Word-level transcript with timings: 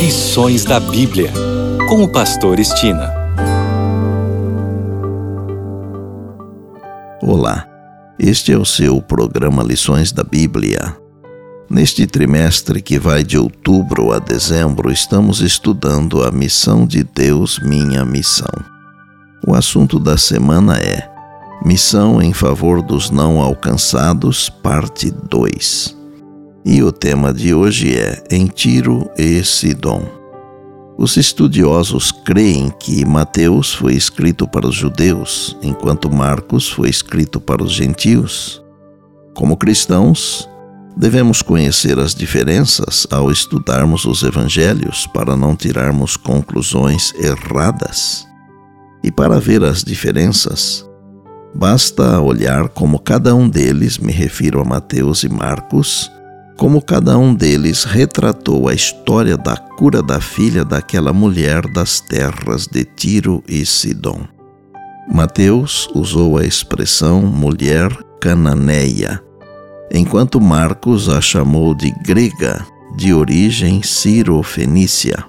Lições 0.00 0.64
da 0.64 0.80
Bíblia, 0.80 1.30
com 1.86 2.02
o 2.02 2.08
Pastor 2.08 2.58
Estina. 2.58 3.12
Olá, 7.20 7.68
este 8.18 8.50
é 8.50 8.56
o 8.56 8.64
seu 8.64 9.02
programa 9.02 9.62
Lições 9.62 10.10
da 10.10 10.24
Bíblia. 10.24 10.96
Neste 11.68 12.06
trimestre 12.06 12.80
que 12.80 12.98
vai 12.98 13.22
de 13.22 13.36
outubro 13.36 14.10
a 14.10 14.18
dezembro, 14.18 14.90
estamos 14.90 15.42
estudando 15.42 16.24
a 16.24 16.30
missão 16.30 16.86
de 16.86 17.04
Deus, 17.04 17.58
minha 17.58 18.02
missão. 18.02 18.64
O 19.46 19.54
assunto 19.54 19.98
da 19.98 20.16
semana 20.16 20.78
é 20.78 21.10
Missão 21.62 22.22
em 22.22 22.32
favor 22.32 22.80
dos 22.80 23.10
não 23.10 23.38
alcançados, 23.38 24.48
parte 24.48 25.10
2. 25.10 25.99
E 26.64 26.82
o 26.82 26.92
tema 26.92 27.32
de 27.32 27.54
hoje 27.54 27.96
é 27.96 28.22
Em 28.30 28.46
Tiro 28.46 29.10
e 29.16 29.42
Sidom. 29.42 30.06
Os 30.98 31.16
estudiosos 31.16 32.12
creem 32.12 32.70
que 32.78 33.04
Mateus 33.06 33.74
foi 33.74 33.94
escrito 33.94 34.46
para 34.46 34.66
os 34.66 34.74
judeus, 34.74 35.56
enquanto 35.62 36.12
Marcos 36.12 36.68
foi 36.68 36.90
escrito 36.90 37.40
para 37.40 37.64
os 37.64 37.72
gentios. 37.72 38.62
Como 39.34 39.56
cristãos, 39.56 40.46
devemos 40.94 41.40
conhecer 41.40 41.98
as 41.98 42.14
diferenças 42.14 43.06
ao 43.10 43.30
estudarmos 43.30 44.04
os 44.04 44.22
evangelhos 44.22 45.06
para 45.06 45.34
não 45.34 45.56
tirarmos 45.56 46.14
conclusões 46.14 47.14
erradas. 47.14 48.26
E 49.02 49.10
para 49.10 49.40
ver 49.40 49.64
as 49.64 49.82
diferenças, 49.82 50.84
Basta 51.54 52.20
olhar 52.20 52.68
como 52.68 52.98
cada 52.98 53.34
um 53.34 53.48
deles, 53.48 53.98
me 53.98 54.12
refiro 54.12 54.60
a 54.60 54.64
Mateus 54.64 55.24
e 55.24 55.28
Marcos, 55.28 56.10
como 56.60 56.82
cada 56.82 57.16
um 57.16 57.34
deles 57.34 57.84
retratou 57.84 58.68
a 58.68 58.74
história 58.74 59.34
da 59.34 59.56
cura 59.56 60.02
da 60.02 60.20
filha 60.20 60.62
daquela 60.62 61.10
mulher 61.10 61.66
das 61.66 62.00
terras 62.00 62.66
de 62.66 62.84
Tiro 62.84 63.42
e 63.48 63.64
Sidom. 63.64 64.28
Mateus 65.10 65.88
usou 65.94 66.36
a 66.36 66.44
expressão 66.44 67.22
mulher 67.22 67.90
cananeia, 68.20 69.22
enquanto 69.90 70.38
Marcos 70.38 71.08
a 71.08 71.18
chamou 71.22 71.74
de 71.74 71.90
grega, 72.04 72.62
de 72.94 73.14
origem 73.14 73.82
ciro-fenícia. 73.82 75.24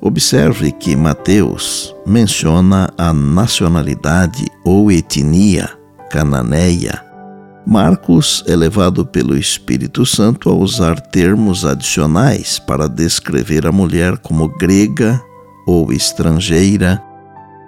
Observe 0.00 0.70
que 0.70 0.94
Mateus 0.94 1.92
menciona 2.06 2.88
a 2.96 3.12
nacionalidade 3.12 4.46
ou 4.64 4.92
etnia 4.92 5.68
cananeia. 6.08 7.05
Marcos 7.66 8.44
é 8.46 8.54
levado 8.54 9.04
pelo 9.04 9.36
Espírito 9.36 10.06
Santo 10.06 10.48
a 10.48 10.54
usar 10.54 11.00
termos 11.00 11.64
adicionais 11.64 12.60
para 12.60 12.88
descrever 12.88 13.66
a 13.66 13.72
mulher 13.72 14.18
como 14.18 14.48
grega 14.56 15.20
ou 15.66 15.92
estrangeira 15.92 17.02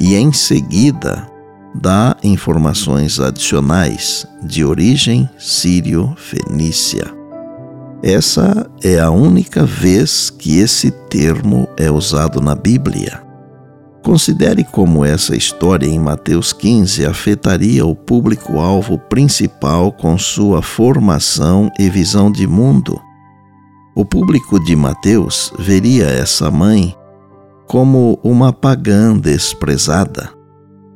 e, 0.00 0.14
em 0.14 0.32
seguida, 0.32 1.28
dá 1.74 2.16
informações 2.24 3.20
adicionais 3.20 4.26
de 4.42 4.64
origem 4.64 5.28
sírio-fenícia. 5.38 7.04
Essa 8.02 8.66
é 8.82 8.98
a 8.98 9.10
única 9.10 9.66
vez 9.66 10.30
que 10.30 10.58
esse 10.58 10.90
termo 10.90 11.68
é 11.76 11.90
usado 11.90 12.40
na 12.40 12.54
Bíblia. 12.54 13.22
Considere 14.02 14.64
como 14.64 15.04
essa 15.04 15.36
história 15.36 15.86
em 15.86 15.98
Mateus 15.98 16.52
15 16.52 17.06
afetaria 17.06 17.86
o 17.86 17.94
público-alvo 17.94 18.98
principal 18.98 19.92
com 19.92 20.18
sua 20.18 20.60
formação 20.60 21.70
e 21.78 21.88
visão 21.88 22.30
de 22.30 22.46
mundo. 22.46 23.00
O 23.94 24.04
público 24.04 24.58
de 24.58 24.74
Mateus 24.74 25.52
veria 25.56 26.06
essa 26.06 26.50
mãe 26.50 26.94
como 27.68 28.18
uma 28.24 28.52
pagã 28.52 29.16
desprezada. 29.16 30.30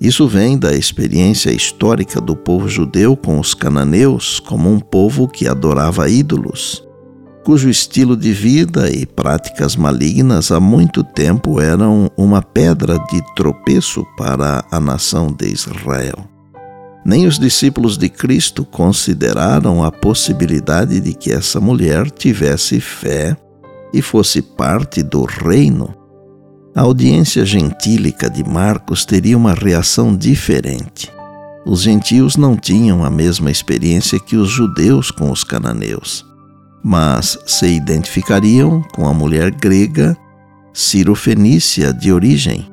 Isso 0.01 0.27
vem 0.27 0.59
da 0.59 0.75
experiência 0.75 1.51
histórica 1.51 2.21
do 2.21 2.35
povo 2.35 2.69
judeu 2.69 3.17
com 3.17 3.39
os 3.39 3.55
cananeus 3.55 4.41
como 4.41 4.71
um 4.71 4.81
povo 4.81 5.29
que 5.29 5.47
adorava 5.47 6.09
ídolos 6.09 6.86
cujo 7.47 7.71
estilo 7.71 8.17
de 8.17 8.33
vida 8.33 8.91
e 8.91 9.07
práticas 9.07 9.77
malignas 9.77 10.51
há 10.51 10.59
muito 10.59 11.05
tempo 11.05 11.61
eram 11.61 12.11
uma 12.17 12.43
pedra 12.43 12.99
de 13.09 13.23
tropeço 13.37 14.05
para 14.19 14.65
a 14.69 14.81
nação 14.81 15.29
de 15.33 15.47
Israel. 15.47 16.29
Nem 17.05 17.25
os 17.25 17.39
discípulos 17.39 17.97
de 17.97 18.09
Cristo 18.09 18.65
consideraram 18.65 19.85
a 19.85 19.93
possibilidade 19.93 20.99
de 20.99 21.15
que 21.15 21.31
essa 21.31 21.61
mulher 21.61 22.11
tivesse 22.11 22.81
fé 22.81 23.37
e 23.95 24.03
fosse 24.03 24.43
parte 24.43 25.01
do 25.05 25.23
reino. 25.25 25.95
A 26.75 26.81
audiência 26.81 27.47
gentílica 27.47 28.29
de 28.29 28.43
Marcos 28.43 29.05
teria 29.05 29.37
uma 29.37 29.55
reação 29.55 30.17
diferente. 30.17 31.13
Os 31.65 31.83
gentios 31.83 32.37
não 32.37 32.57
tinham 32.57 33.05
a 33.05 33.09
mesma 33.09 33.53
experiência 33.53 34.19
que 34.19 34.35
os 34.35 34.51
judeus 34.51 35.13
com 35.13 35.31
os 35.31 35.45
cananeus 35.45 36.27
mas 36.89 37.37
se 37.45 37.67
identificariam 37.67 38.81
com 38.95 39.09
a 39.09 39.13
mulher 39.13 39.51
grega 39.51 40.17
Ciro-Fenícia 40.73 41.93
de 41.93 42.13
origem. 42.13 42.71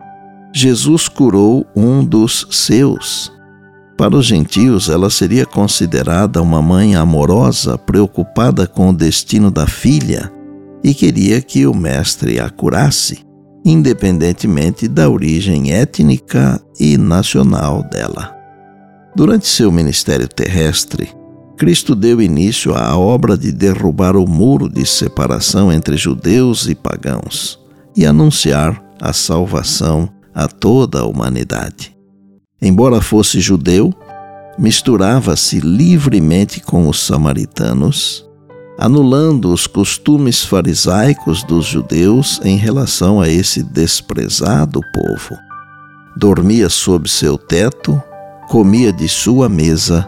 Jesus 0.53 1.07
curou 1.07 1.65
um 1.75 2.05
dos 2.05 2.45
seus. 2.51 3.33
Para 3.97 4.15
os 4.15 4.27
gentios, 4.27 4.87
ela 4.87 5.09
seria 5.09 5.47
considerada 5.47 6.43
uma 6.43 6.61
mãe 6.61 6.95
amorosa, 6.95 7.75
preocupada 7.75 8.67
com 8.67 8.89
o 8.89 8.93
destino 8.93 9.49
da 9.49 9.65
filha 9.65 10.31
e 10.83 10.93
queria 10.93 11.41
que 11.41 11.65
o 11.65 11.73
mestre 11.73 12.39
a 12.39 12.51
curasse, 12.51 13.25
independentemente 13.65 14.87
da 14.87 15.09
origem 15.09 15.71
étnica 15.71 16.61
e 16.79 16.97
nacional 16.97 17.81
dela. 17.89 18.31
Durante 19.15 19.47
seu 19.47 19.71
ministério 19.71 20.27
terrestre, 20.27 21.22
Cristo 21.57 21.95
deu 21.95 22.21
início 22.21 22.73
à 22.73 22.97
obra 22.97 23.37
de 23.37 23.51
derrubar 23.51 24.15
o 24.15 24.27
muro 24.27 24.67
de 24.67 24.85
separação 24.85 25.71
entre 25.71 25.95
judeus 25.95 26.67
e 26.67 26.73
pagãos 26.73 27.59
e 27.95 28.05
anunciar 28.05 28.83
a 28.99 29.13
salvação 29.13 30.09
a 30.33 30.47
toda 30.47 31.01
a 31.01 31.05
humanidade. 31.05 31.95
Embora 32.61 33.01
fosse 33.01 33.39
judeu, 33.39 33.93
misturava-se 34.57 35.59
livremente 35.59 36.59
com 36.59 36.87
os 36.87 37.05
samaritanos, 37.05 38.25
anulando 38.77 39.53
os 39.53 39.67
costumes 39.67 40.43
farisaicos 40.43 41.43
dos 41.43 41.65
judeus 41.65 42.41
em 42.43 42.57
relação 42.57 43.21
a 43.21 43.29
esse 43.29 43.61
desprezado 43.61 44.81
povo. 44.93 45.37
Dormia 46.17 46.69
sob 46.69 47.07
seu 47.09 47.37
teto, 47.37 48.01
comia 48.47 48.91
de 48.91 49.07
sua 49.07 49.47
mesa 49.47 50.07